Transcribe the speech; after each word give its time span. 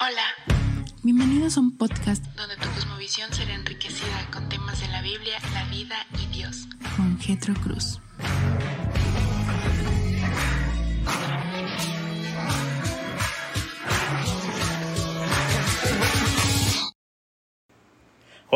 Hola. 0.00 0.22
Bienvenidos 1.02 1.56
a 1.56 1.60
un 1.60 1.76
podcast 1.76 2.22
donde 2.36 2.56
tu 2.56 2.68
cosmovisión 2.70 3.32
será 3.32 3.54
enriquecida 3.54 4.30
con 4.30 4.48
temas 4.48 4.80
de 4.80 4.88
la 4.88 5.00
Biblia, 5.00 5.38
la 5.54 5.64
vida 5.70 5.96
y 6.22 6.26
Dios. 6.36 6.68
Con 6.96 7.18
Getro 7.18 7.54
Cruz. 7.54 8.00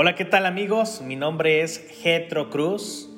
Hola, 0.04 0.16
¿qué 0.16 0.24
tal 0.24 0.46
amigos? 0.46 1.00
Mi 1.00 1.14
nombre 1.14 1.60
es 1.62 1.80
Getro 2.02 2.50
Cruz. 2.50 3.08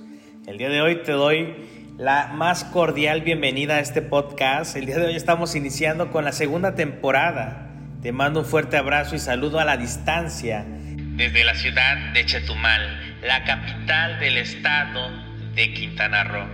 El 0.46 0.58
día 0.58 0.68
de 0.68 0.82
hoy 0.82 0.96
te 0.96 1.12
doy 1.12 1.54
la 1.96 2.26
más 2.34 2.62
cordial 2.62 3.22
bienvenida 3.22 3.76
a 3.76 3.80
este 3.80 4.02
podcast. 4.02 4.76
El 4.76 4.84
día 4.84 4.98
de 4.98 5.06
hoy 5.06 5.16
estamos 5.16 5.54
iniciando 5.54 6.10
con 6.10 6.26
la 6.26 6.32
segunda 6.32 6.74
temporada. 6.74 7.70
Te 8.02 8.12
mando 8.12 8.40
un 8.40 8.44
fuerte 8.44 8.76
abrazo 8.76 9.16
y 9.16 9.18
saludo 9.18 9.60
a 9.60 9.64
la 9.64 9.78
distancia 9.78 10.66
desde 10.68 11.42
la 11.44 11.54
ciudad 11.54 12.12
de 12.12 12.26
Chetumal, 12.26 13.16
la 13.22 13.44
capital 13.44 14.20
del 14.20 14.36
estado 14.36 15.08
de 15.54 15.72
Quintana 15.72 16.24
Roo. 16.24 16.46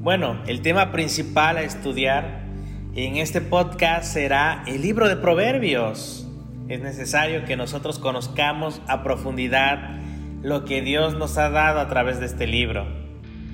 Bueno, 0.00 0.42
el 0.46 0.62
tema 0.62 0.90
principal 0.90 1.58
a 1.58 1.62
estudiar 1.64 2.46
en 2.94 3.16
este 3.16 3.42
podcast 3.42 4.10
será 4.10 4.64
el 4.66 4.80
libro 4.80 5.06
de 5.06 5.16
Proverbios. 5.16 6.25
Es 6.68 6.80
necesario 6.80 7.44
que 7.44 7.56
nosotros 7.56 8.00
conozcamos 8.00 8.82
a 8.88 9.04
profundidad 9.04 10.00
lo 10.42 10.64
que 10.64 10.82
Dios 10.82 11.14
nos 11.14 11.38
ha 11.38 11.48
dado 11.48 11.78
a 11.78 11.88
través 11.88 12.18
de 12.18 12.26
este 12.26 12.48
libro. 12.48 12.88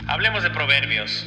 Hablemos 0.06 0.42
de 0.42 0.48
proverbios. 0.48 1.26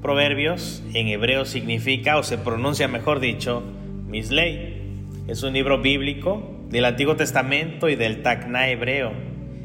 Proverbios 0.00 0.82
en 0.94 1.08
hebreo 1.08 1.44
significa, 1.44 2.16
o 2.16 2.22
se 2.22 2.38
pronuncia 2.38 2.88
mejor 2.88 3.20
dicho, 3.20 3.62
misley. 4.06 4.82
Es 5.28 5.42
un 5.42 5.52
libro 5.52 5.82
bíblico 5.82 6.64
del 6.70 6.86
Antiguo 6.86 7.16
Testamento 7.16 7.90
y 7.90 7.96
del 7.96 8.22
Tacna 8.22 8.70
hebreo, 8.70 9.12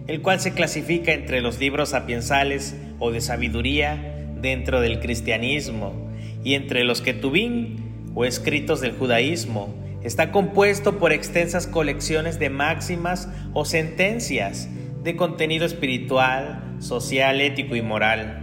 el 0.08 0.22
cual 0.22 0.42
se 0.42 0.54
clasifica 0.54 1.14
entre 1.14 1.40
los 1.40 1.58
libros 1.58 1.90
sapiensales 1.90 2.76
o 3.00 3.12
de 3.12 3.22
sabiduría 3.22 4.28
dentro 4.36 4.82
del 4.82 5.00
cristianismo 5.00 6.12
y 6.44 6.56
entre 6.56 6.84
los 6.84 7.02
ketubín 7.02 8.12
o 8.14 8.26
escritos 8.26 8.82
del 8.82 8.92
judaísmo. 8.92 9.81
Está 10.04 10.32
compuesto 10.32 10.98
por 10.98 11.12
extensas 11.12 11.68
colecciones 11.68 12.40
de 12.40 12.50
máximas 12.50 13.30
o 13.54 13.66
sentencias 13.66 14.70
de 15.04 15.16
contenido 15.16 15.66
espiritual, 15.66 16.78
social, 16.80 17.42
ético 17.42 17.76
y 17.76 17.82
moral 17.82 18.42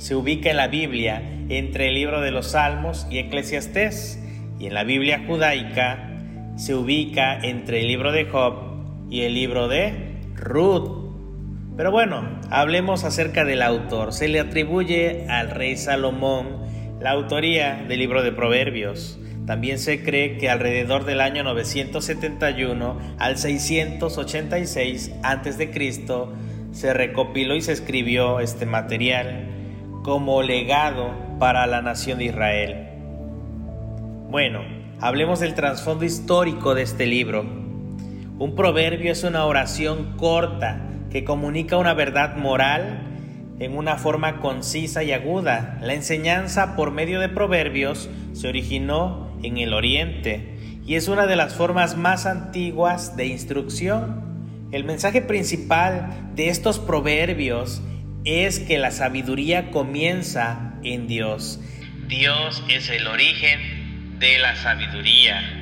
se 0.00 0.14
ubica 0.14 0.50
en 0.50 0.56
la 0.56 0.66
Biblia 0.66 1.22
entre 1.50 1.88
el 1.88 1.94
libro 1.94 2.22
de 2.22 2.30
los 2.30 2.52
Salmos 2.52 3.06
y 3.10 3.18
Eclesiastés, 3.18 4.18
y 4.58 4.66
en 4.66 4.72
la 4.72 4.82
Biblia 4.82 5.24
judaica 5.26 6.08
se 6.56 6.74
ubica 6.74 7.38
entre 7.38 7.80
el 7.80 7.88
libro 7.88 8.10
de 8.10 8.24
Job 8.24 8.54
y 9.10 9.22
el 9.22 9.34
libro 9.34 9.68
de 9.68 10.22
Ruth. 10.36 11.10
Pero 11.76 11.90
bueno, 11.90 12.40
hablemos 12.50 13.04
acerca 13.04 13.44
del 13.44 13.60
autor. 13.60 14.14
Se 14.14 14.28
le 14.28 14.40
atribuye 14.40 15.26
al 15.28 15.50
rey 15.50 15.76
Salomón 15.76 16.64
la 16.98 17.10
autoría 17.10 17.84
del 17.86 17.98
libro 17.98 18.22
de 18.22 18.32
Proverbios. 18.32 19.19
También 19.46 19.78
se 19.78 20.02
cree 20.02 20.38
que 20.38 20.48
alrededor 20.48 21.04
del 21.04 21.20
año 21.20 21.42
971 21.42 22.98
al 23.18 23.38
686 23.38 25.12
a.C. 25.22 25.70
se 26.72 26.94
recopiló 26.94 27.56
y 27.56 27.62
se 27.62 27.72
escribió 27.72 28.40
este 28.40 28.66
material 28.66 29.48
como 30.02 30.42
legado 30.42 31.10
para 31.38 31.66
la 31.66 31.82
nación 31.82 32.18
de 32.18 32.26
Israel. 32.26 32.88
Bueno, 34.30 34.60
hablemos 35.00 35.40
del 35.40 35.54
trasfondo 35.54 36.04
histórico 36.04 36.74
de 36.74 36.82
este 36.82 37.06
libro. 37.06 37.42
Un 37.42 38.54
proverbio 38.54 39.12
es 39.12 39.24
una 39.24 39.44
oración 39.44 40.16
corta 40.16 40.80
que 41.10 41.24
comunica 41.24 41.76
una 41.76 41.94
verdad 41.94 42.36
moral 42.36 43.06
en 43.58 43.76
una 43.76 43.98
forma 43.98 44.40
concisa 44.40 45.02
y 45.02 45.12
aguda. 45.12 45.78
La 45.82 45.94
enseñanza 45.94 46.76
por 46.76 46.92
medio 46.92 47.20
de 47.20 47.28
proverbios 47.28 48.08
se 48.32 48.48
originó 48.48 49.29
en 49.42 49.58
el 49.58 49.72
Oriente 49.72 50.56
y 50.86 50.96
es 50.96 51.08
una 51.08 51.26
de 51.26 51.36
las 51.36 51.54
formas 51.54 51.96
más 51.96 52.26
antiguas 52.26 53.16
de 53.16 53.26
instrucción. 53.26 54.68
El 54.72 54.84
mensaje 54.84 55.22
principal 55.22 56.32
de 56.34 56.48
estos 56.48 56.78
proverbios 56.78 57.82
es 58.24 58.60
que 58.60 58.78
la 58.78 58.90
sabiduría 58.90 59.70
comienza 59.70 60.74
en 60.82 61.06
Dios. 61.06 61.60
Dios 62.08 62.62
es 62.68 62.90
el 62.90 63.06
origen 63.06 64.18
de 64.18 64.38
la 64.38 64.56
sabiduría. 64.56 65.60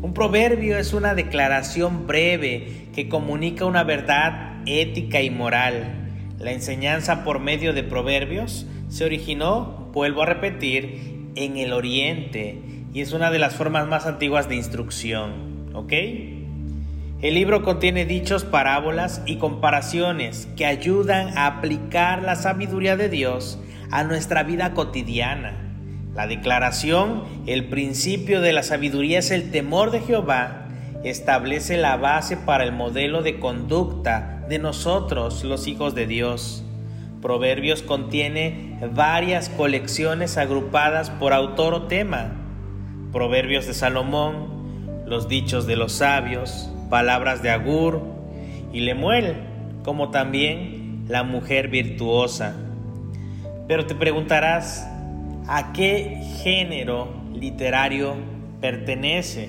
Un 0.00 0.14
proverbio 0.14 0.78
es 0.78 0.92
una 0.92 1.14
declaración 1.14 2.06
breve 2.06 2.88
que 2.94 3.08
comunica 3.08 3.64
una 3.64 3.84
verdad 3.84 4.62
ética 4.66 5.22
y 5.22 5.30
moral. 5.30 6.34
La 6.38 6.52
enseñanza 6.52 7.24
por 7.24 7.40
medio 7.40 7.72
de 7.72 7.82
proverbios 7.82 8.66
se 8.88 9.04
originó, 9.04 9.90
vuelvo 9.92 10.22
a 10.22 10.26
repetir, 10.26 11.30
en 11.34 11.56
el 11.56 11.72
oriente 11.72 12.77
es 13.00 13.12
una 13.12 13.30
de 13.30 13.38
las 13.38 13.54
formas 13.54 13.86
más 13.86 14.06
antiguas 14.06 14.48
de 14.48 14.56
instrucción. 14.56 15.70
¿Ok? 15.74 15.92
El 17.20 17.34
libro 17.34 17.62
contiene 17.62 18.04
dichos, 18.04 18.44
parábolas 18.44 19.22
y 19.26 19.36
comparaciones 19.36 20.48
que 20.56 20.66
ayudan 20.66 21.36
a 21.36 21.46
aplicar 21.46 22.22
la 22.22 22.36
sabiduría 22.36 22.96
de 22.96 23.08
Dios 23.08 23.58
a 23.90 24.04
nuestra 24.04 24.44
vida 24.44 24.72
cotidiana. 24.72 25.68
La 26.14 26.26
declaración, 26.26 27.24
el 27.46 27.68
principio 27.68 28.40
de 28.40 28.52
la 28.52 28.62
sabiduría 28.62 29.18
es 29.18 29.30
el 29.30 29.50
temor 29.50 29.90
de 29.90 30.00
Jehová, 30.00 30.68
establece 31.04 31.76
la 31.76 31.96
base 31.96 32.36
para 32.36 32.64
el 32.64 32.72
modelo 32.72 33.22
de 33.22 33.38
conducta 33.38 34.44
de 34.48 34.58
nosotros, 34.58 35.44
los 35.44 35.66
hijos 35.66 35.94
de 35.94 36.06
Dios. 36.06 36.64
Proverbios 37.20 37.82
contiene 37.82 38.78
varias 38.94 39.48
colecciones 39.48 40.38
agrupadas 40.38 41.10
por 41.10 41.32
autor 41.32 41.74
o 41.74 41.82
tema. 41.88 42.47
Proverbios 43.12 43.66
de 43.66 43.74
Salomón, 43.74 44.58
los 45.06 45.28
dichos 45.28 45.66
de 45.66 45.76
los 45.76 45.92
sabios, 45.92 46.70
palabras 46.90 47.42
de 47.42 47.50
Agur 47.50 48.02
y 48.72 48.80
Lemuel, 48.80 49.34
como 49.82 50.10
también 50.10 51.04
la 51.08 51.22
mujer 51.22 51.68
virtuosa. 51.68 52.54
Pero 53.66 53.86
te 53.86 53.94
preguntarás, 53.94 54.86
¿a 55.46 55.72
qué 55.72 56.20
género 56.42 57.08
literario 57.34 58.14
pertenece? 58.60 59.48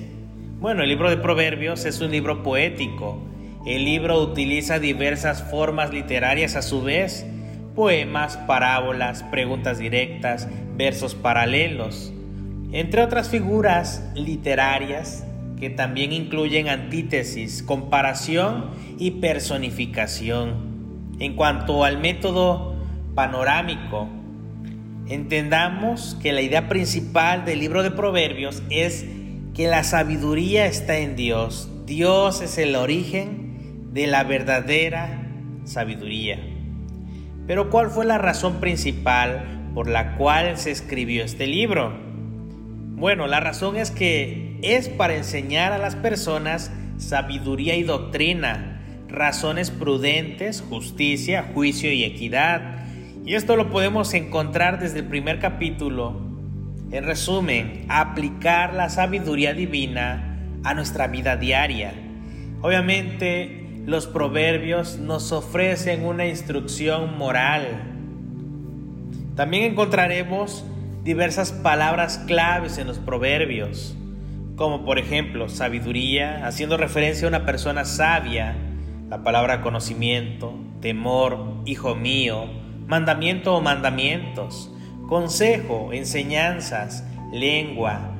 Bueno, 0.58 0.82
el 0.82 0.88
libro 0.88 1.10
de 1.10 1.18
Proverbios 1.18 1.84
es 1.84 2.00
un 2.00 2.10
libro 2.10 2.42
poético. 2.42 3.18
El 3.66 3.84
libro 3.84 4.22
utiliza 4.22 4.78
diversas 4.78 5.42
formas 5.50 5.92
literarias 5.92 6.56
a 6.56 6.62
su 6.62 6.82
vez, 6.82 7.26
poemas, 7.74 8.38
parábolas, 8.38 9.22
preguntas 9.24 9.78
directas, 9.78 10.48
versos 10.76 11.14
paralelos, 11.14 12.12
entre 12.72 13.02
otras 13.02 13.28
figuras 13.28 14.10
literarias 14.14 15.24
que 15.58 15.70
también 15.70 16.12
incluyen 16.12 16.68
antítesis, 16.68 17.62
comparación 17.62 18.70
y 18.98 19.12
personificación. 19.12 20.70
En 21.18 21.36
cuanto 21.36 21.84
al 21.84 21.98
método 21.98 22.74
panorámico, 23.14 24.08
entendamos 25.06 26.16
que 26.22 26.32
la 26.32 26.40
idea 26.40 26.68
principal 26.68 27.44
del 27.44 27.60
libro 27.60 27.82
de 27.82 27.90
Proverbios 27.90 28.62
es 28.70 29.04
que 29.54 29.68
la 29.68 29.84
sabiduría 29.84 30.64
está 30.66 30.96
en 30.96 31.16
Dios. 31.16 31.68
Dios 31.84 32.40
es 32.40 32.56
el 32.56 32.76
origen 32.76 33.90
de 33.92 34.06
la 34.06 34.24
verdadera 34.24 35.26
sabiduría. 35.64 36.38
Pero 37.46 37.68
¿cuál 37.68 37.90
fue 37.90 38.06
la 38.06 38.16
razón 38.16 38.60
principal 38.60 39.70
por 39.74 39.88
la 39.88 40.16
cual 40.16 40.56
se 40.56 40.70
escribió 40.70 41.24
este 41.24 41.46
libro? 41.46 42.09
Bueno, 43.00 43.26
la 43.26 43.40
razón 43.40 43.76
es 43.76 43.90
que 43.90 44.58
es 44.60 44.90
para 44.90 45.16
enseñar 45.16 45.72
a 45.72 45.78
las 45.78 45.96
personas 45.96 46.70
sabiduría 46.98 47.74
y 47.76 47.82
doctrina, 47.82 48.82
razones 49.08 49.70
prudentes, 49.70 50.62
justicia, 50.68 51.50
juicio 51.54 51.90
y 51.90 52.04
equidad. 52.04 52.84
Y 53.24 53.36
esto 53.36 53.56
lo 53.56 53.70
podemos 53.70 54.12
encontrar 54.12 54.78
desde 54.78 54.98
el 54.98 55.06
primer 55.06 55.38
capítulo. 55.38 56.20
En 56.92 57.04
resumen, 57.04 57.86
aplicar 57.88 58.74
la 58.74 58.90
sabiduría 58.90 59.54
divina 59.54 60.38
a 60.62 60.74
nuestra 60.74 61.06
vida 61.06 61.38
diaria. 61.38 61.94
Obviamente, 62.60 63.64
los 63.86 64.08
proverbios 64.08 64.98
nos 64.98 65.32
ofrecen 65.32 66.04
una 66.04 66.26
instrucción 66.26 67.16
moral. 67.16 67.80
También 69.36 69.64
encontraremos 69.64 70.66
diversas 71.02 71.52
palabras 71.52 72.18
claves 72.26 72.78
en 72.78 72.86
los 72.86 72.98
proverbios, 72.98 73.96
como 74.56 74.84
por 74.84 74.98
ejemplo 74.98 75.48
sabiduría, 75.48 76.46
haciendo 76.46 76.76
referencia 76.76 77.26
a 77.26 77.28
una 77.28 77.46
persona 77.46 77.84
sabia, 77.84 78.56
la 79.08 79.22
palabra 79.22 79.62
conocimiento, 79.62 80.54
temor, 80.80 81.62
hijo 81.64 81.94
mío, 81.94 82.46
mandamiento 82.86 83.54
o 83.54 83.60
mandamientos, 83.60 84.70
consejo, 85.08 85.92
enseñanzas, 85.92 87.04
lengua, 87.32 88.12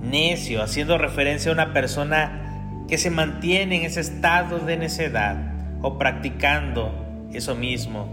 necio, 0.00 0.62
haciendo 0.62 0.98
referencia 0.98 1.50
a 1.50 1.54
una 1.54 1.72
persona 1.72 2.84
que 2.88 2.96
se 2.96 3.10
mantiene 3.10 3.76
en 3.76 3.82
ese 3.82 4.00
estado 4.00 4.60
de 4.60 4.76
necedad 4.76 5.36
o 5.82 5.98
practicando 5.98 6.92
eso 7.32 7.54
mismo. 7.54 8.08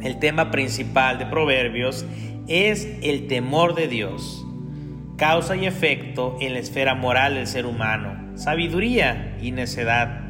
El 0.00 0.18
tema 0.18 0.50
principal 0.50 1.18
de 1.18 1.26
Proverbios 1.26 2.06
es 2.48 2.88
el 3.02 3.26
temor 3.26 3.74
de 3.74 3.88
Dios 3.88 4.44
causa 5.16 5.56
y 5.56 5.66
efecto 5.66 6.36
en 6.40 6.54
la 6.54 6.58
esfera 6.58 6.94
moral 6.94 7.34
del 7.34 7.46
ser 7.46 7.66
humano, 7.66 8.36
sabiduría 8.36 9.36
y 9.40 9.52
necedad. 9.52 10.20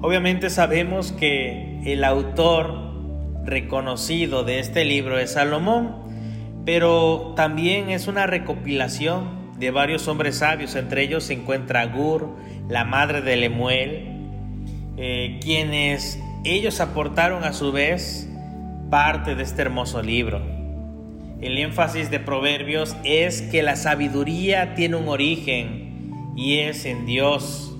Obviamente 0.00 0.50
sabemos 0.50 1.12
que 1.12 1.80
el 1.84 2.04
autor 2.04 3.44
reconocido 3.44 4.44
de 4.44 4.60
este 4.60 4.84
libro 4.84 5.18
es 5.18 5.32
Salomón, 5.32 5.96
pero 6.64 7.32
también 7.36 7.90
es 7.90 8.08
una 8.08 8.26
recopilación 8.26 9.54
de 9.58 9.70
varios 9.70 10.06
hombres 10.06 10.38
sabios, 10.38 10.74
entre 10.76 11.02
ellos 11.02 11.24
se 11.24 11.32
encuentra 11.32 11.86
Gur, 11.86 12.36
la 12.68 12.84
madre 12.84 13.22
de 13.22 13.36
Lemuel, 13.36 14.08
eh, 14.96 15.40
quienes 15.42 16.20
ellos 16.44 16.80
aportaron 16.80 17.44
a 17.44 17.52
su 17.52 17.72
vez 17.72 18.28
parte 18.90 19.34
de 19.34 19.42
este 19.42 19.62
hermoso 19.62 20.02
libro. 20.02 20.55
El 21.40 21.58
énfasis 21.58 22.10
de 22.10 22.18
Proverbios 22.18 22.96
es 23.04 23.42
que 23.42 23.62
la 23.62 23.76
sabiduría 23.76 24.74
tiene 24.74 24.96
un 24.96 25.08
origen 25.08 26.32
y 26.34 26.60
es 26.60 26.86
en 26.86 27.04
Dios. 27.04 27.76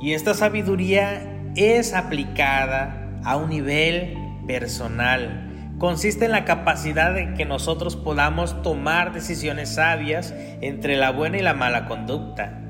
Y 0.00 0.12
esta 0.12 0.32
sabiduría 0.32 1.50
es 1.56 1.92
aplicada 1.92 3.20
a 3.22 3.36
un 3.36 3.50
nivel 3.50 4.16
personal. 4.46 5.74
Consiste 5.78 6.24
en 6.24 6.32
la 6.32 6.46
capacidad 6.46 7.12
de 7.12 7.34
que 7.34 7.44
nosotros 7.44 7.96
podamos 7.96 8.62
tomar 8.62 9.12
decisiones 9.12 9.74
sabias 9.74 10.34
entre 10.62 10.96
la 10.96 11.10
buena 11.10 11.36
y 11.36 11.42
la 11.42 11.52
mala 11.52 11.86
conducta. 11.86 12.62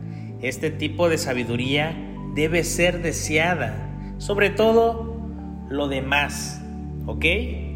Este 0.43 0.71
tipo 0.71 1.09
de 1.09 1.19
sabiduría 1.19 1.97
debe 2.35 2.65
ser 2.65 3.01
deseada, 3.01 3.75
sobre 4.19 4.51
todo 4.51 5.21
lo 5.69 5.87
demás, 5.87 6.61
¿ok? 7.07 7.25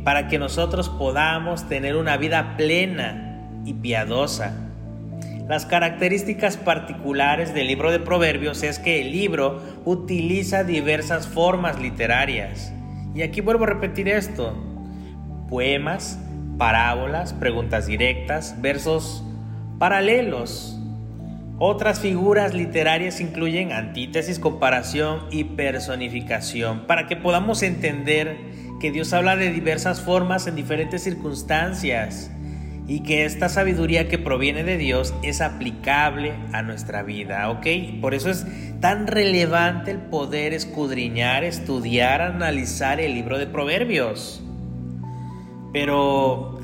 Para 0.05 0.29
que 0.29 0.39
nosotros 0.39 0.89
podamos 0.89 1.69
tener 1.69 1.97
una 1.97 2.17
vida 2.17 2.57
plena 2.57 3.49
y 3.65 3.75
piadosa. 3.75 4.55
Las 5.49 5.67
características 5.67 6.57
particulares 6.57 7.53
del 7.55 7.67
libro 7.67 7.91
de 7.91 7.99
Proverbios 7.99 8.63
es 8.63 8.79
que 8.79 9.01
el 9.01 9.11
libro 9.11 9.61
utiliza 9.85 10.63
diversas 10.63 11.27
formas 11.27 11.81
literarias. 11.81 12.73
Y 13.15 13.23
aquí 13.23 13.41
vuelvo 13.41 13.65
a 13.65 13.69
repetir 13.69 14.09
esto. 14.09 14.55
Poemas, 15.49 16.21
parábolas, 16.57 17.33
preguntas 17.33 17.87
directas, 17.87 18.61
versos 18.63 19.25
paralelos. 19.81 20.79
Otras 21.59 22.01
figuras 22.01 22.55
literarias 22.55 23.21
incluyen 23.21 23.73
antítesis, 23.73 24.39
comparación 24.39 25.23
y 25.31 25.45
personificación 25.45 26.87
para 26.87 27.07
que 27.07 27.17
podamos 27.17 27.63
entender 27.63 28.39
que 28.81 28.91
Dios 28.91 29.13
habla 29.13 29.37
de 29.37 29.53
diversas 29.53 30.01
formas 30.01 30.47
en 30.47 30.57
diferentes 30.57 31.03
circunstancias 31.03 32.31
y 32.89 33.01
que 33.01 33.25
esta 33.25 33.49
sabiduría 33.49 34.09
que 34.09 34.19
proviene 34.19 34.65
de 34.65 34.79
Dios 34.79 35.15
es 35.23 35.43
aplicable 35.43 36.33
a 36.53 36.63
nuestra 36.63 37.05
vida, 37.05 37.49
¿ok? 37.51 37.67
Por 38.01 38.15
eso 38.15 38.31
es 38.31 38.47
tan 38.81 39.07
relevante 39.07 39.93
el 39.93 39.99
poder 39.99 40.55
escudriñar, 40.55 41.45
estudiar, 41.45 42.23
analizar 42.23 43.01
el 43.01 43.15
libro 43.15 43.39
de 43.39 43.47
Proverbios. 43.47 44.43
Pero, 45.73 46.59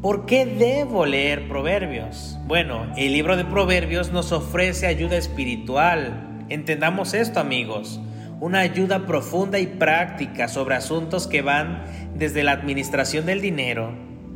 ¿por 0.00 0.24
qué 0.24 0.46
debo 0.46 1.04
leer 1.04 1.48
Proverbios? 1.48 2.38
Bueno, 2.46 2.86
el 2.96 3.12
libro 3.12 3.36
de 3.36 3.44
Proverbios 3.44 4.10
nos 4.10 4.32
ofrece 4.32 4.86
ayuda 4.86 5.16
espiritual. 5.18 6.46
Entendamos 6.48 7.12
esto, 7.12 7.40
amigos 7.40 8.00
una 8.40 8.60
ayuda 8.60 9.06
profunda 9.06 9.58
y 9.58 9.66
práctica 9.66 10.48
sobre 10.48 10.76
asuntos 10.76 11.26
que 11.26 11.42
van 11.42 11.84
desde 12.14 12.44
la 12.44 12.52
administración 12.52 13.26
del 13.26 13.40
dinero 13.40 13.92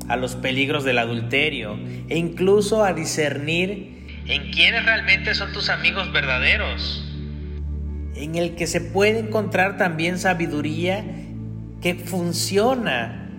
a 0.09 0.17
los 0.17 0.35
peligros 0.35 0.85
del 0.85 0.99
adulterio 0.99 1.79
e 2.09 2.19
incluso 2.19 2.85
a 2.85 2.93
discernir 2.93 4.07
en 4.27 4.51
quiénes 4.51 4.85
realmente 4.85 5.35
son 5.35 5.53
tus 5.53 5.69
amigos 5.69 6.13
verdaderos, 6.13 7.09
en 8.15 8.37
el 8.37 8.55
que 8.55 8.67
se 8.67 8.81
puede 8.81 9.21
encontrar 9.21 9.77
también 9.77 10.19
sabiduría 10.19 11.05
que 11.81 11.95
funciona 11.95 13.31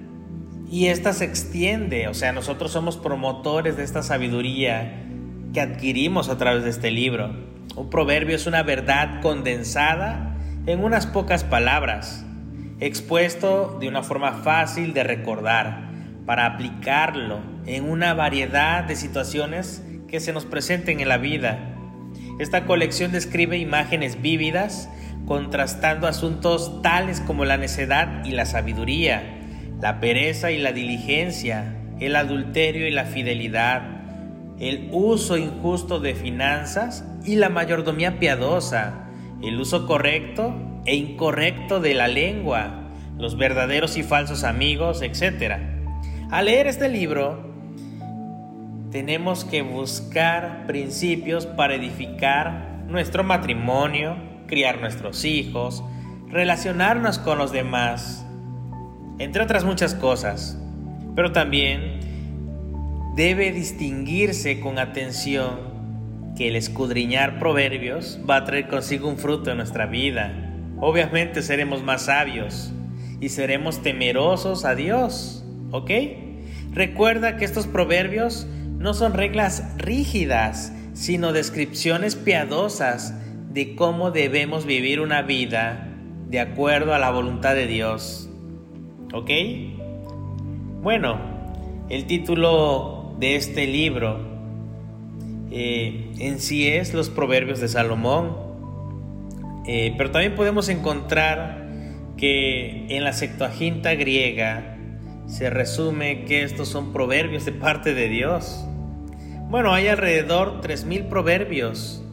y 0.70 0.88
esta 0.88 1.14
se 1.14 1.26
extiende, 1.26 2.08
o 2.08 2.14
sea, 2.14 2.32
nosotros 2.32 2.72
somos 2.72 2.98
promotores 2.98 3.78
de 3.78 3.84
esta 3.84 4.02
sabiduría 4.02 5.04
que 5.54 5.62
adquirimos 5.62 6.30
a 6.30 6.38
través 6.38 6.64
de 6.64 6.72
este 6.72 6.90
libro. 6.90 7.32
Un 7.76 7.90
proverbio 7.90 8.36
es 8.36 8.48
una 8.48 8.64
verdad 8.64 9.22
condensada 9.22 10.33
en 10.66 10.84
unas 10.84 11.06
pocas 11.06 11.44
palabras, 11.44 12.26
expuesto 12.80 13.78
de 13.82 13.90
una 13.90 14.02
forma 14.02 14.32
fácil 14.32 14.94
de 14.94 15.04
recordar, 15.04 15.90
para 16.26 16.46
aplicarlo 16.46 17.40
en 17.66 17.90
una 17.90 18.14
variedad 18.14 18.86
de 18.86 18.96
situaciones 18.96 19.84
que 20.08 20.22
se 20.22 20.32
nos 20.32 20.46
presenten 20.46 21.02
en 21.02 21.10
la 21.10 21.18
vida. 21.18 21.76
Esta 22.40 22.66
colección 22.66 23.12
describe 23.12 23.58
imágenes 23.58 24.22
vívidas, 24.22 24.90
contrastando 25.26 26.08
asuntos 26.08 26.82
tales 26.82 27.20
como 27.20 27.44
la 27.44 27.58
necedad 27.58 28.24
y 28.24 28.32
la 28.32 28.46
sabiduría, 28.46 29.42
la 29.82 30.00
pereza 30.00 30.52
y 30.52 30.60
la 30.60 30.72
diligencia, 30.72 31.76
el 32.00 32.16
adulterio 32.16 32.88
y 32.88 32.92
la 32.92 33.04
fidelidad, 33.04 33.82
el 34.60 34.88
uso 34.94 35.36
injusto 35.38 36.00
de 36.00 36.16
finanzas 36.16 37.04
y 37.26 37.36
la 37.36 37.50
mayordomía 37.50 38.18
piadosa, 38.18 39.03
el 39.44 39.60
uso 39.60 39.86
correcto 39.86 40.54
e 40.86 40.96
incorrecto 40.96 41.80
de 41.80 41.94
la 41.94 42.08
lengua, 42.08 42.90
los 43.18 43.38
verdaderos 43.38 43.98
y 43.98 44.04
falsos 44.04 44.44
amigos, 44.44 45.02
etc. 45.02 45.58
Al 46.32 46.46
leer 46.46 46.68
este 46.68 46.90
libro, 46.90 47.54
tenemos 48.92 49.44
que 49.44 49.62
buscar 49.62 50.66
principios 50.68 51.46
para 51.46 51.76
edificar 51.76 52.84
nuestro 52.88 53.24
matrimonio, 53.24 54.18
criar 54.48 54.80
nuestros 54.80 55.26
hijos, 55.26 55.84
relacionarnos 56.30 57.20
con 57.20 57.38
los 57.38 57.52
demás, 57.52 58.26
entre 59.20 59.44
otras 59.44 59.66
muchas 59.66 59.96
cosas. 59.96 60.60
Pero 61.16 61.32
también 61.32 62.00
debe 63.16 63.52
distinguirse 63.52 64.60
con 64.60 64.80
atención 64.80 65.73
que 66.36 66.48
el 66.48 66.56
escudriñar 66.56 67.40
proverbios 67.40 68.20
va 68.28 68.38
a 68.38 68.46
traer 68.46 68.68
consigo 68.68 69.08
un 69.08 69.18
fruto 69.18 69.52
en 69.52 69.58
nuestra 69.58 69.86
vida. 69.86 70.54
Obviamente 70.80 71.42
seremos 71.42 71.84
más 71.84 72.04
sabios 72.04 72.72
y 73.20 73.30
seremos 73.30 73.82
temerosos 73.82 74.66
a 74.66 74.76
Dios, 74.76 75.46
¿ok? 75.72 75.92
Recuerda 76.72 77.38
que 77.38 77.46
estos 77.46 77.68
proverbios 77.68 78.48
no 78.78 78.94
son 78.94 79.14
reglas 79.14 79.64
rígidas, 79.78 80.74
sino 80.94 81.32
descripciones 81.32 82.16
piadosas 82.16 83.14
de 83.52 83.76
cómo 83.76 84.12
debemos 84.12 84.66
vivir 84.66 85.00
una 85.00 85.22
vida 85.22 85.88
de 86.28 86.40
acuerdo 86.40 86.94
a 86.96 87.00
la 87.00 87.12
voluntad 87.12 87.54
de 87.54 87.68
Dios. 87.68 88.30
¿Ok? 89.14 89.30
Bueno, 90.82 91.20
el 91.90 92.06
título 92.08 93.16
de 93.20 93.36
este 93.36 93.68
libro 93.68 94.33
eh, 95.56 96.12
en 96.18 96.40
sí 96.40 96.68
es 96.68 96.96
los 96.96 97.10
proverbios 97.10 97.60
de 97.60 97.68
Salomón. 97.68 98.36
Eh, 99.68 99.94
pero 99.98 100.12
también 100.12 100.36
podemos 100.36 100.68
encontrar 100.68 101.70
que 102.18 102.88
en 102.90 103.04
la 103.04 103.14
Septuaginta 103.14 103.94
griega 103.94 104.78
se 105.28 105.50
resume 105.50 106.26
que 106.26 106.44
estos 106.44 106.68
son 106.68 106.92
proverbios 106.92 107.46
de 107.46 107.52
parte 107.52 107.94
de 107.94 108.10
Dios. 108.10 108.66
Bueno, 109.50 109.74
hay 109.74 109.88
alrededor 109.88 110.62
3.000 110.62 111.08
proverbios 111.08 112.04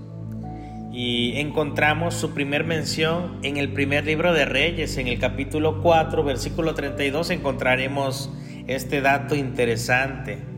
y 0.92 1.38
encontramos 1.40 2.14
su 2.14 2.34
primer 2.34 2.64
mención 2.64 3.38
en 3.42 3.56
el 3.56 3.72
primer 3.72 4.04
libro 4.04 4.34
de 4.34 4.44
Reyes, 4.44 4.98
en 4.98 5.08
el 5.08 5.18
capítulo 5.18 5.80
4, 5.80 6.22
versículo 6.24 6.74
32, 6.74 7.30
encontraremos 7.30 8.30
este 8.66 9.00
dato 9.00 9.34
interesante. 9.34 10.49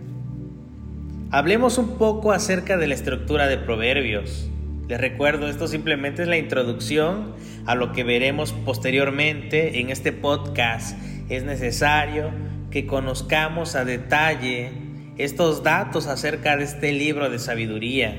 Hablemos 1.34 1.78
un 1.78 1.96
poco 1.96 2.32
acerca 2.32 2.76
de 2.76 2.86
la 2.86 2.92
estructura 2.92 3.46
de 3.46 3.56
Proverbios. 3.56 4.50
Les 4.86 5.00
recuerdo, 5.00 5.48
esto 5.48 5.66
simplemente 5.66 6.20
es 6.20 6.28
la 6.28 6.36
introducción 6.36 7.32
a 7.64 7.74
lo 7.74 7.92
que 7.92 8.04
veremos 8.04 8.52
posteriormente 8.52 9.80
en 9.80 9.88
este 9.88 10.12
podcast. 10.12 10.94
Es 11.30 11.42
necesario 11.44 12.32
que 12.70 12.84
conozcamos 12.84 13.76
a 13.76 13.86
detalle 13.86 14.72
estos 15.16 15.62
datos 15.62 16.06
acerca 16.06 16.58
de 16.58 16.64
este 16.64 16.92
libro 16.92 17.30
de 17.30 17.38
sabiduría. 17.38 18.10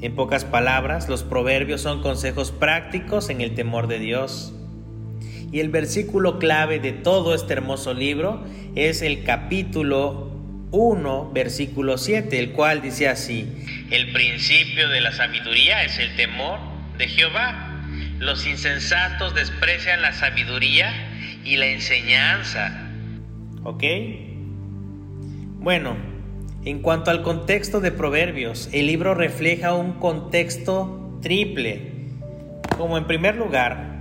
En 0.00 0.14
pocas 0.14 0.46
palabras, 0.46 1.10
los 1.10 1.24
proverbios 1.24 1.82
son 1.82 2.00
consejos 2.00 2.52
prácticos 2.52 3.28
en 3.28 3.42
el 3.42 3.54
temor 3.54 3.86
de 3.86 3.98
Dios. 3.98 4.54
Y 5.52 5.60
el 5.60 5.68
versículo 5.68 6.38
clave 6.38 6.80
de 6.80 6.92
todo 6.92 7.34
este 7.34 7.52
hermoso 7.52 7.92
libro 7.92 8.42
es 8.74 9.02
el 9.02 9.24
capítulo 9.24 10.35
1, 10.70 11.30
versículo 11.32 11.98
7, 11.98 12.38
el 12.38 12.52
cual 12.52 12.82
dice 12.82 13.08
así, 13.08 13.48
el 13.90 14.12
principio 14.12 14.88
de 14.88 15.00
la 15.00 15.12
sabiduría 15.12 15.84
es 15.84 15.98
el 15.98 16.14
temor 16.16 16.58
de 16.98 17.08
Jehová. 17.08 17.82
Los 18.18 18.46
insensatos 18.46 19.34
desprecian 19.34 20.02
la 20.02 20.12
sabiduría 20.12 20.92
y 21.44 21.56
la 21.56 21.66
enseñanza. 21.66 22.90
¿Ok? 23.62 23.84
Bueno, 25.58 25.96
en 26.64 26.80
cuanto 26.80 27.10
al 27.10 27.22
contexto 27.22 27.80
de 27.80 27.92
Proverbios, 27.92 28.68
el 28.72 28.86
libro 28.86 29.14
refleja 29.14 29.74
un 29.74 29.94
contexto 29.94 31.18
triple, 31.22 31.92
como 32.76 32.98
en 32.98 33.06
primer 33.06 33.36
lugar, 33.36 33.95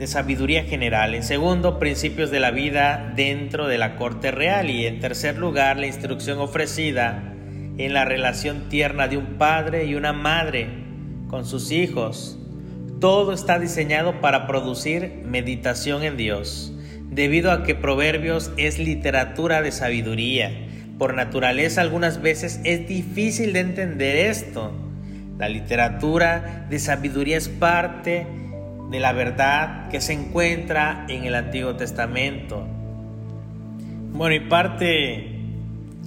de 0.00 0.06
sabiduría 0.06 0.64
general, 0.64 1.14
en 1.14 1.22
segundo, 1.22 1.78
principios 1.78 2.30
de 2.30 2.40
la 2.40 2.50
vida 2.50 3.12
dentro 3.16 3.68
de 3.68 3.76
la 3.76 3.96
corte 3.96 4.30
real 4.30 4.70
y 4.70 4.86
en 4.86 4.98
tercer 4.98 5.36
lugar, 5.36 5.78
la 5.78 5.86
instrucción 5.86 6.38
ofrecida 6.38 7.34
en 7.76 7.92
la 7.92 8.06
relación 8.06 8.70
tierna 8.70 9.08
de 9.08 9.18
un 9.18 9.36
padre 9.36 9.84
y 9.84 9.96
una 9.96 10.14
madre 10.14 10.68
con 11.28 11.44
sus 11.44 11.70
hijos. 11.70 12.38
Todo 12.98 13.34
está 13.34 13.58
diseñado 13.58 14.22
para 14.22 14.46
producir 14.46 15.20
meditación 15.26 16.02
en 16.02 16.16
Dios, 16.16 16.72
debido 17.10 17.52
a 17.52 17.62
que 17.62 17.74
Proverbios 17.74 18.52
es 18.56 18.78
literatura 18.78 19.60
de 19.60 19.70
sabiduría. 19.70 20.66
Por 20.98 21.12
naturaleza 21.12 21.82
algunas 21.82 22.22
veces 22.22 22.62
es 22.64 22.88
difícil 22.88 23.52
de 23.52 23.60
entender 23.60 24.16
esto. 24.16 24.72
La 25.36 25.50
literatura 25.50 26.66
de 26.70 26.78
sabiduría 26.78 27.36
es 27.36 27.50
parte 27.50 28.26
de 28.90 28.98
la 28.98 29.12
verdad 29.12 29.88
que 29.88 30.00
se 30.00 30.12
encuentra 30.12 31.06
en 31.08 31.24
el 31.24 31.36
Antiguo 31.36 31.76
Testamento. 31.76 32.66
Bueno, 34.12 34.34
y 34.34 34.40
parte 34.40 35.38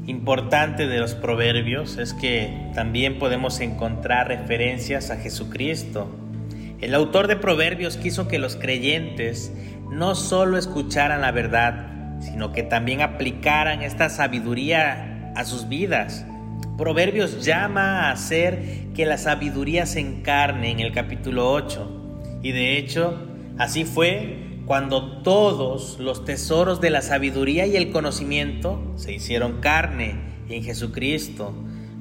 importante 0.05 0.87
de 0.87 0.99
los 0.99 1.15
proverbios 1.15 1.97
es 1.97 2.13
que 2.13 2.71
también 2.75 3.19
podemos 3.19 3.61
encontrar 3.61 4.27
referencias 4.27 5.11
a 5.11 5.17
Jesucristo. 5.17 6.13
El 6.81 6.93
autor 6.93 7.27
de 7.27 7.37
proverbios 7.37 7.95
quiso 7.95 8.27
que 8.27 8.37
los 8.37 8.57
creyentes 8.57 9.53
no 9.89 10.15
solo 10.15 10.57
escucharan 10.57 11.21
la 11.21 11.31
verdad, 11.31 12.19
sino 12.19 12.51
que 12.51 12.63
también 12.63 13.01
aplicaran 13.01 13.81
esta 13.81 14.09
sabiduría 14.09 15.31
a 15.37 15.45
sus 15.45 15.69
vidas. 15.69 16.25
Proverbios 16.77 17.45
llama 17.45 18.07
a 18.07 18.11
hacer 18.11 18.87
que 18.93 19.05
la 19.05 19.17
sabiduría 19.17 19.85
se 19.85 20.01
encarne 20.01 20.71
en 20.71 20.81
el 20.81 20.91
capítulo 20.91 21.49
8. 21.49 22.02
Y 22.43 22.51
de 22.51 22.77
hecho, 22.77 23.17
así 23.57 23.85
fue 23.85 24.59
cuando 24.65 25.21
todos 25.23 25.97
los 25.99 26.25
tesoros 26.25 26.81
de 26.81 26.89
la 26.89 27.01
sabiduría 27.01 27.65
y 27.65 27.77
el 27.77 27.89
conocimiento 27.89 28.83
se 28.97 29.13
hicieron 29.13 29.61
carne 29.61 30.15
en 30.49 30.61
Jesucristo. 30.61 31.53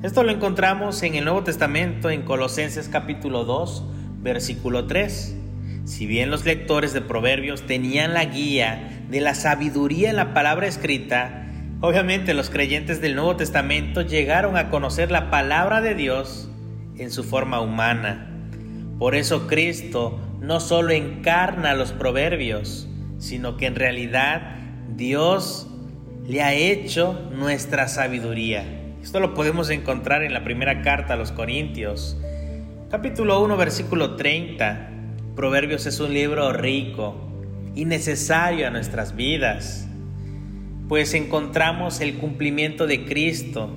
Esto 0.02 0.24
lo 0.24 0.32
encontramos 0.32 1.00
en 1.04 1.14
el 1.14 1.24
Nuevo 1.24 1.44
Testamento, 1.44 2.10
en 2.10 2.22
Colosenses 2.22 2.88
capítulo 2.88 3.44
2, 3.44 3.84
versículo 4.18 4.88
3. 4.88 5.36
Si 5.84 6.06
bien 6.06 6.28
los 6.28 6.44
lectores 6.44 6.92
de 6.92 7.02
Proverbios 7.02 7.62
tenían 7.62 8.12
la 8.12 8.24
guía 8.24 9.04
de 9.08 9.20
la 9.20 9.36
sabiduría 9.36 10.10
en 10.10 10.16
la 10.16 10.34
palabra 10.34 10.66
escrita, 10.66 11.46
obviamente 11.80 12.34
los 12.34 12.50
creyentes 12.50 13.00
del 13.00 13.14
Nuevo 13.14 13.36
Testamento 13.36 14.02
llegaron 14.02 14.56
a 14.56 14.70
conocer 14.70 15.12
la 15.12 15.30
palabra 15.30 15.80
de 15.80 15.94
Dios 15.94 16.50
en 16.98 17.12
su 17.12 17.22
forma 17.22 17.60
humana. 17.60 18.28
Por 18.98 19.14
eso 19.14 19.46
Cristo 19.46 20.18
no 20.42 20.58
solo 20.58 20.90
encarna 20.90 21.74
los 21.74 21.92
proverbios, 21.92 22.88
sino 23.18 23.56
que 23.56 23.66
en 23.66 23.76
realidad 23.76 24.56
Dios 24.88 25.68
le 26.26 26.42
ha 26.42 26.52
hecho 26.52 27.30
nuestra 27.32 27.86
sabiduría. 27.86 28.64
Esto 29.00 29.20
lo 29.20 29.34
podemos 29.34 29.70
encontrar 29.70 30.24
en 30.24 30.32
la 30.32 30.42
primera 30.42 30.82
carta 30.82 31.14
a 31.14 31.16
los 31.16 31.30
Corintios, 31.30 32.18
capítulo 32.90 33.40
1, 33.40 33.56
versículo 33.56 34.16
30. 34.16 34.90
Proverbios 35.36 35.86
es 35.86 36.00
un 36.00 36.12
libro 36.12 36.52
rico 36.52 37.14
y 37.76 37.84
necesario 37.84 38.66
a 38.66 38.70
nuestras 38.70 39.14
vidas, 39.14 39.86
pues 40.88 41.14
encontramos 41.14 42.00
el 42.00 42.16
cumplimiento 42.16 42.88
de 42.88 43.04
Cristo. 43.04 43.70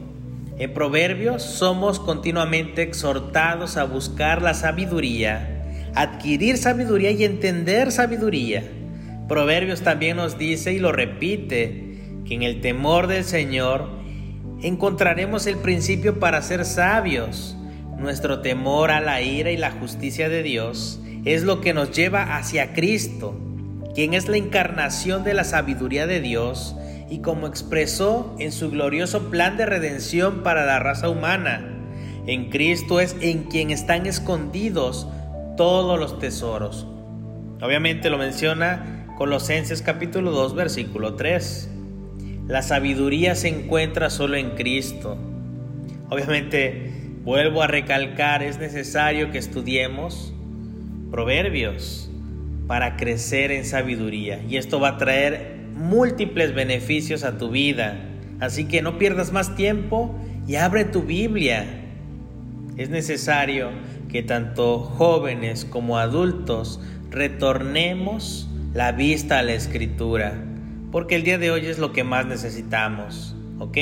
En 0.58 0.74
Proverbios 0.74 1.44
somos 1.44 2.00
continuamente 2.00 2.82
exhortados 2.82 3.78
a 3.78 3.84
buscar 3.84 4.42
la 4.42 4.56
sabiduría 4.56 5.55
adquirir 5.96 6.58
sabiduría 6.58 7.12
y 7.12 7.24
entender 7.24 7.92
sabiduría. 7.92 8.64
Proverbios 9.28 9.82
también 9.82 10.18
nos 10.18 10.38
dice 10.38 10.74
y 10.74 10.80
lo 10.80 10.92
repite, 10.92 11.84
que 12.26 12.36
en 12.36 12.44
el 12.44 12.62
temor 12.62 13.08
del 13.08 13.24
Señor 13.24 13.90
encontraremos 14.62 15.48
el 15.48 15.58
principio 15.58 16.20
para 16.20 16.42
ser 16.42 16.66
sabios. 16.66 17.58
Nuestro 17.98 18.42
temor 18.42 18.92
a 18.92 19.00
la 19.00 19.22
ira 19.22 19.52
y 19.52 19.58
la 19.58 19.72
justicia 19.72 20.28
de 20.28 20.44
Dios 20.44 21.00
es 21.24 21.44
lo 21.44 21.62
que 21.62 21.74
nos 21.74 21.92
lleva 21.92 22.36
hacia 22.36 22.74
Cristo, 22.74 23.40
quien 23.96 24.14
es 24.14 24.28
la 24.28 24.38
encarnación 24.38 25.24
de 25.24 25.34
la 25.34 25.44
sabiduría 25.44 26.06
de 26.06 26.20
Dios 26.20 26.76
y 27.10 27.20
como 27.20 27.48
expresó 27.48 28.36
en 28.38 28.52
su 28.52 28.70
glorioso 28.70 29.30
plan 29.30 29.56
de 29.56 29.66
redención 29.66 30.44
para 30.44 30.66
la 30.66 30.80
raza 30.80 31.10
humana. 31.10 31.72
En 32.28 32.50
Cristo 32.50 33.00
es 33.00 33.16
en 33.22 33.44
quien 33.44 33.72
están 33.72 34.08
escondidos 34.08 35.08
todos 35.56 36.00
los 36.00 36.20
tesoros. 36.20 36.88
Obviamente 37.62 38.10
lo 38.10 38.18
menciona 38.18 39.06
Colosenses 39.18 39.82
capítulo 39.82 40.32
2 40.32 40.56
versículo 40.56 41.16
3. 41.16 41.70
La 42.48 42.62
sabiduría 42.62 43.36
se 43.36 43.48
encuentra 43.48 44.10
solo 44.10 44.36
en 44.36 44.52
Cristo. 44.52 45.18
Obviamente, 46.10 46.92
vuelvo 47.24 47.64
a 47.64 47.68
recalcar, 47.68 48.44
es 48.44 48.60
necesario 48.60 49.32
que 49.32 49.40
estudiemos 49.40 50.34
proverbios 51.10 52.12
para 52.68 52.98
crecer 52.98 53.52
en 53.52 53.66
sabiduría. 53.66 54.44
Y 54.48 54.58
esto 54.58 54.80
va 54.80 54.90
a 54.90 54.98
traer 54.98 55.56
múltiples 55.74 56.54
beneficios 56.54 57.24
a 57.24 57.38
tu 57.38 57.50
vida. 57.50 57.98
Así 58.40 58.66
que 58.66 58.82
no 58.82 58.98
pierdas 58.98 59.32
más 59.32 59.56
tiempo 59.56 60.16
y 60.48 60.56
abre 60.56 60.86
tu 60.86 61.04
Biblia. 61.04 61.85
Es 62.78 62.90
necesario 62.90 63.70
que 64.10 64.22
tanto 64.22 64.80
jóvenes 64.80 65.64
como 65.64 65.98
adultos 65.98 66.82
retornemos 67.10 68.50
la 68.74 68.92
vista 68.92 69.40
a 69.40 69.44
la 69.44 69.54
escritura, 69.54 70.44
porque 70.92 71.16
el 71.16 71.24
día 71.24 71.38
de 71.38 71.52
hoy 71.52 71.68
es 71.68 71.80
lo 71.80 71.94
que 71.94 72.04
más 72.04 72.26
necesitamos, 72.26 73.34
¿ok? 73.60 73.78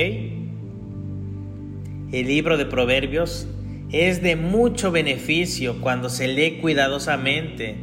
El 2.12 2.28
libro 2.28 2.58
de 2.58 2.68
Proverbios 2.68 3.48
es 3.92 4.22
de 4.22 4.36
mucho 4.36 4.92
beneficio 4.92 5.82
cuando 5.82 6.10
se 6.10 6.28
lee 6.28 6.60
cuidadosamente, 6.62 7.76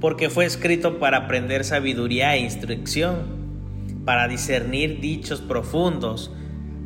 porque 0.00 0.28
fue 0.28 0.44
escrito 0.44 0.98
para 0.98 1.18
aprender 1.18 1.62
sabiduría 1.62 2.34
e 2.34 2.40
instrucción, 2.40 3.38
para 4.04 4.26
discernir 4.26 4.98
dichos 4.98 5.40
profundos, 5.40 6.32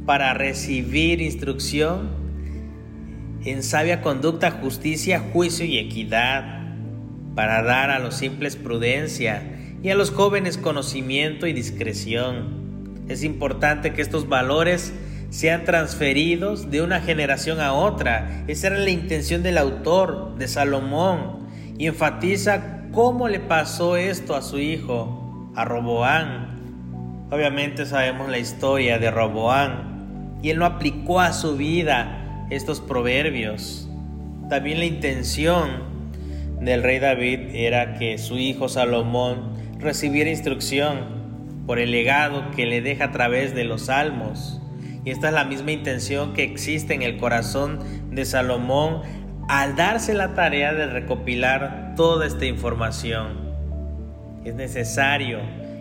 para 0.05 0.35
recibir 0.35 1.23
instrucción 1.23 2.22
en 3.45 3.63
sabia 3.63 4.01
conducta, 4.03 4.51
justicia, 4.51 5.23
juicio 5.33 5.65
y 5.65 5.79
equidad, 5.79 6.63
para 7.35 7.63
dar 7.63 7.91
a 7.91 7.99
los 7.99 8.15
simples 8.15 8.57
prudencia 8.57 9.43
y 9.83 9.89
a 9.89 9.95
los 9.95 10.11
jóvenes 10.11 10.59
conocimiento 10.59 11.47
y 11.47 11.53
discreción. 11.53 13.05
Es 13.09 13.25
importante 13.25 13.93
que 13.93 14.03
estos 14.03 14.29
valores 14.29 14.93
sean 15.31 15.65
transferidos 15.65 16.71
de 16.71 16.83
una 16.83 17.01
generación 17.01 17.61
a 17.61 17.73
otra. 17.73 18.45
Esa 18.47 18.69
era 18.69 18.79
la 18.79 18.91
intención 18.91 19.43
del 19.43 19.59
autor 19.59 20.37
de 20.37 20.47
Salomón 20.47 21.49
y 21.79 21.87
enfatiza 21.87 22.83
cómo 22.93 23.29
le 23.29 23.41
pasó 23.41 23.97
esto 23.97 24.37
a 24.37 24.43
su 24.43 24.59
hijo, 24.59 25.51
a 25.57 25.65
Roboán. 25.65 27.29
Obviamente 27.31 27.87
sabemos 27.87 28.29
la 28.29 28.39
historia 28.39 28.99
de 28.99 29.11
Roboán 29.11 30.39
y 30.43 30.51
él 30.51 30.59
no 30.59 30.67
aplicó 30.67 31.21
a 31.21 31.33
su 31.33 31.57
vida 31.57 32.22
estos 32.55 32.81
proverbios. 32.81 33.89
También 34.49 34.79
la 34.79 34.85
intención 34.85 35.71
del 36.61 36.83
rey 36.83 36.99
David 36.99 37.55
era 37.55 37.95
que 37.95 38.19
su 38.19 38.39
hijo 38.39 38.69
Salomón 38.69 39.53
recibiera 39.79 40.31
instrucción 40.31 41.23
por 41.67 41.79
el 41.79 41.91
legado 41.91 42.51
que 42.55 42.67
le 42.67 42.83
deja 42.83 43.07
a 43.07 43.13
través 43.13 43.55
de 43.55 43.65
los 43.65 43.87
salmos. 43.87 44.61
Y 45.05 45.11
esta 45.11 45.29
es 45.29 45.35
la 45.35 45.45
misma 45.45 45.73
intención 45.73 46.33
que 46.35 46.45
existe 46.45 46.95
en 46.95 47.03
el 47.03 47.17
corazón 47.17 47.81
de 48.11 48.25
Salomón 48.25 49.03
al 49.49 49.75
darse 49.75 50.15
la 50.15 50.35
tarea 50.35 50.73
de 50.73 50.87
recopilar 50.87 51.95
toda 51.97 52.27
esta 52.27 52.45
información. 52.45 53.53
Es 54.45 54.55
necesario 54.55 55.41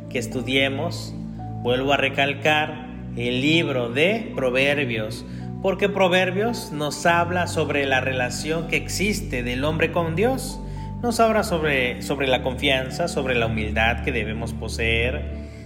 que 0.09 0.19
estudiemos, 0.19 1.13
vuelvo 1.61 1.93
a 1.93 1.97
recalcar, 1.97 2.89
el 3.15 3.41
libro 3.41 3.89
de 3.89 4.31
Proverbios, 4.35 5.25
porque 5.61 5.89
Proverbios 5.89 6.71
nos 6.71 7.05
habla 7.05 7.47
sobre 7.47 7.85
la 7.85 8.01
relación 8.01 8.67
que 8.67 8.77
existe 8.77 9.43
del 9.43 9.63
hombre 9.63 9.91
con 9.91 10.15
Dios. 10.15 10.59
Nos 11.03 11.19
habla 11.19 11.43
sobre, 11.43 12.01
sobre 12.01 12.27
la 12.27 12.41
confianza, 12.41 13.07
sobre 13.07 13.35
la 13.35 13.45
humildad 13.45 14.03
que 14.03 14.11
debemos 14.11 14.53
poseer, 14.53 15.23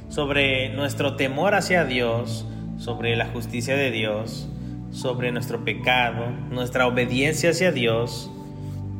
sobre 0.09 0.69
nuestro 0.69 1.15
temor 1.15 1.55
hacia 1.55 1.85
Dios, 1.85 2.45
sobre 2.77 3.15
la 3.15 3.27
justicia 3.27 3.75
de 3.75 3.91
Dios, 3.91 4.49
sobre 4.91 5.31
nuestro 5.31 5.63
pecado, 5.63 6.29
nuestra 6.49 6.87
obediencia 6.87 7.51
hacia 7.51 7.71
Dios. 7.71 8.29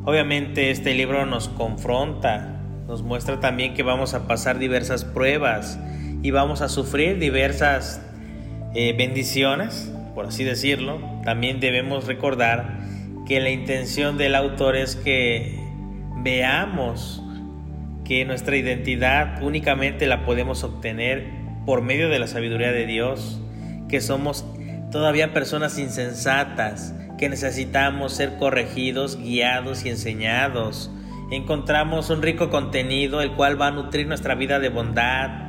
Obviamente 0.04 0.70
este 0.70 0.94
libro 0.94 1.26
nos 1.26 1.48
confronta, 1.48 2.60
nos 2.86 3.02
muestra 3.02 3.40
también 3.40 3.74
que 3.74 3.82
vamos 3.82 4.14
a 4.14 4.26
pasar 4.26 4.58
diversas 4.58 5.04
pruebas 5.04 5.78
y 6.22 6.30
vamos 6.30 6.62
a 6.62 6.68
sufrir 6.68 7.18
diversas 7.18 8.00
eh, 8.74 8.94
bendiciones, 8.96 9.92
por 10.16 10.26
así 10.26 10.42
decirlo. 10.42 10.98
También 11.24 11.60
debemos 11.60 12.06
recordar 12.06 12.78
que 13.26 13.38
la 13.38 13.50
intención 13.50 14.16
del 14.16 14.34
autor 14.34 14.74
es 14.74 14.96
que 14.96 15.60
veamos 16.16 17.22
que 18.04 18.24
nuestra 18.24 18.56
identidad 18.56 19.42
únicamente 19.42 20.06
la 20.06 20.24
podemos 20.24 20.64
obtener 20.64 21.26
por 21.66 21.82
medio 21.82 22.08
de 22.08 22.18
la 22.18 22.28
sabiduría 22.28 22.72
de 22.72 22.86
Dios, 22.86 23.42
que 23.90 24.00
somos 24.00 24.46
todavía 24.90 25.34
personas 25.34 25.78
insensatas, 25.78 26.94
que 27.18 27.28
necesitamos 27.28 28.14
ser 28.14 28.38
corregidos, 28.38 29.18
guiados 29.18 29.84
y 29.84 29.90
enseñados. 29.90 30.90
Encontramos 31.30 32.08
un 32.08 32.22
rico 32.22 32.48
contenido 32.48 33.20
el 33.20 33.32
cual 33.32 33.60
va 33.60 33.66
a 33.66 33.72
nutrir 33.72 34.06
nuestra 34.06 34.34
vida 34.34 34.60
de 34.60 34.70
bondad, 34.70 35.45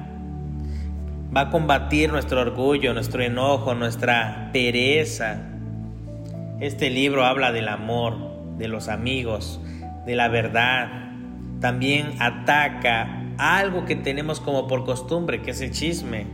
va 1.37 1.41
a 1.41 1.49
combatir 1.51 2.11
nuestro 2.11 2.41
orgullo, 2.41 2.95
nuestro 2.95 3.21
enojo, 3.21 3.75
nuestra 3.75 4.49
pereza. 4.51 5.37
Este 6.59 6.89
libro 6.89 7.25
habla 7.25 7.51
del 7.51 7.67
amor, 7.67 8.15
de 8.57 8.67
los 8.67 8.87
amigos, 8.87 9.61
de 10.07 10.15
la 10.15 10.29
verdad. 10.29 11.11
También 11.61 12.15
ataca 12.19 13.23
algo 13.37 13.85
que 13.85 13.95
tenemos 13.95 14.39
como 14.39 14.67
por 14.67 14.83
costumbre, 14.83 15.43
que 15.43 15.51
es 15.51 15.61
el 15.61 15.69
chisme 15.69 16.25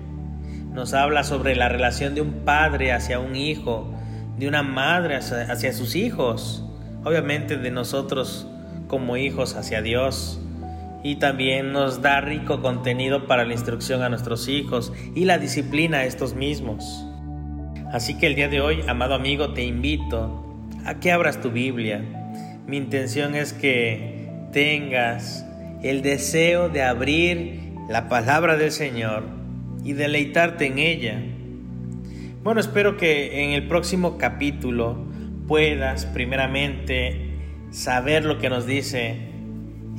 nos 0.73 0.93
habla 0.95 1.23
sobre 1.23 1.55
la 1.55 1.69
relación 1.69 2.15
de 2.15 2.21
un 2.21 2.45
padre 2.45 2.93
hacia 2.93 3.19
un 3.19 3.35
hijo, 3.35 3.93
de 4.37 4.47
una 4.47 4.63
madre 4.63 5.17
hacia, 5.17 5.71
sus 5.71 5.95
hijos, 5.95 6.65
obviamente 7.03 7.57
de 7.57 7.69
nosotros 7.69 8.47
como 8.87 9.15
hijos 9.15 9.55
hacia 9.55 9.83
Dios. 9.83 10.39
Y 11.03 11.15
también 11.15 11.73
nos 11.73 12.01
da 12.01 12.21
rico 12.21 12.61
contenido 12.61 13.27
para 13.27 13.43
la 13.43 13.53
instrucción 13.53 14.01
a 14.01 14.09
nuestros 14.09 14.47
hijos 14.47 14.93
y 15.15 15.25
la 15.25 15.37
disciplina 15.37 15.99
a 15.99 16.05
estos 16.05 16.33
mismos. 16.33 17.05
Así 17.91 18.17
que 18.17 18.27
el 18.27 18.35
día 18.35 18.47
de 18.47 18.61
hoy, 18.61 18.83
amado 18.87 19.13
amigo, 19.13 19.53
te 19.53 19.63
invito 19.63 20.43
a 20.85 20.99
que 20.99 21.11
abras 21.11 21.41
tu 21.41 21.51
Biblia. 21.51 22.03
Mi 22.65 22.77
intención 22.77 23.35
es 23.35 23.53
que 23.53 24.29
tengas 24.51 25.45
el 25.83 26.01
deseo 26.01 26.69
de 26.69 26.81
abrir 26.81 27.73
la 27.89 28.07
palabra 28.07 28.55
del 28.55 28.71
Señor 28.71 29.25
y 29.83 29.93
deleitarte 29.93 30.67
en 30.67 30.79
ella. 30.79 31.21
Bueno, 32.43 32.61
espero 32.61 32.97
que 32.97 33.43
en 33.43 33.51
el 33.51 33.67
próximo 33.67 34.17
capítulo 34.17 35.05
puedas 35.47 36.05
primeramente 36.05 37.31
saber 37.71 38.23
lo 38.23 38.39
que 38.39 38.49
nos 38.49 38.65
dice 38.65 39.32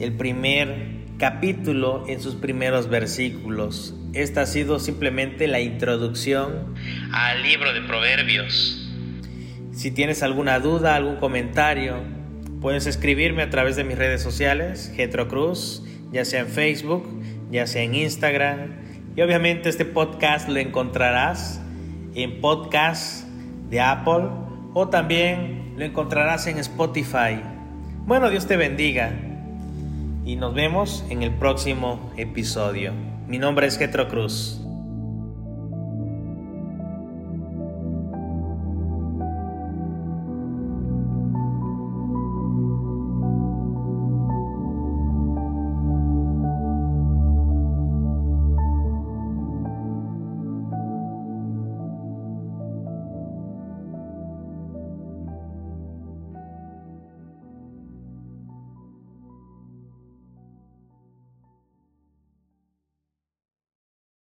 el 0.00 0.12
primer 0.12 1.04
capítulo 1.18 2.04
en 2.08 2.20
sus 2.20 2.34
primeros 2.34 2.88
versículos. 2.88 3.94
Esta 4.12 4.42
ha 4.42 4.46
sido 4.46 4.80
simplemente 4.80 5.46
la 5.46 5.60
introducción 5.60 6.74
al 7.12 7.42
libro 7.42 7.72
de 7.72 7.82
Proverbios. 7.82 8.90
Si 9.72 9.90
tienes 9.90 10.22
alguna 10.22 10.58
duda, 10.58 10.96
algún 10.96 11.16
comentario, 11.16 12.02
puedes 12.60 12.86
escribirme 12.86 13.42
a 13.42 13.50
través 13.50 13.76
de 13.76 13.84
mis 13.84 13.96
redes 13.96 14.22
sociales, 14.22 14.92
Getro 14.94 15.28
Cruz, 15.28 15.84
ya 16.12 16.24
sea 16.24 16.40
en 16.40 16.48
Facebook, 16.48 17.08
ya 17.50 17.66
sea 17.66 17.82
en 17.82 17.94
Instagram, 17.94 18.76
y 19.16 19.22
obviamente 19.22 19.68
este 19.68 19.84
podcast 19.84 20.48
lo 20.48 20.58
encontrarás 20.58 21.60
en 22.14 22.40
podcast 22.40 23.28
de 23.70 23.80
Apple 23.80 24.28
o 24.74 24.88
también 24.88 25.74
lo 25.76 25.84
encontrarás 25.84 26.46
en 26.48 26.58
Spotify. 26.58 27.40
Bueno, 28.06 28.30
Dios 28.30 28.46
te 28.46 28.56
bendiga 28.56 29.12
y 30.24 30.36
nos 30.36 30.54
vemos 30.54 31.04
en 31.10 31.22
el 31.22 31.34
próximo 31.34 32.10
episodio. 32.16 32.92
Mi 33.28 33.38
nombre 33.38 33.66
es 33.66 33.78
Getro 33.78 34.08
Cruz. 34.08 34.63